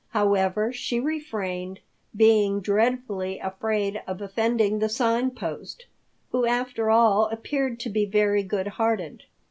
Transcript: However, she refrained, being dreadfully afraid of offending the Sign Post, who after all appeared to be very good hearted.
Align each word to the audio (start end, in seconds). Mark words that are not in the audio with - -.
However, 0.09 0.73
she 0.73 0.99
refrained, 0.99 1.79
being 2.15 2.59
dreadfully 2.59 3.37
afraid 3.37 4.01
of 4.07 4.19
offending 4.19 4.79
the 4.79 4.89
Sign 4.89 5.29
Post, 5.29 5.85
who 6.31 6.47
after 6.47 6.89
all 6.89 7.25
appeared 7.27 7.79
to 7.81 7.89
be 7.91 8.07
very 8.07 8.41
good 8.41 8.65
hearted. 8.65 9.25